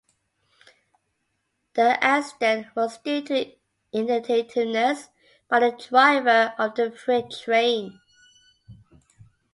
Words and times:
The 1.75 2.03
accident 2.03 2.75
was 2.75 2.97
due 2.97 3.21
to 3.25 3.53
inattentiveness 3.93 5.09
by 5.47 5.59
the 5.59 5.73
driver 5.77 6.55
of 6.57 6.73
the 6.73 6.91
freight 6.91 7.29
train. 7.29 8.01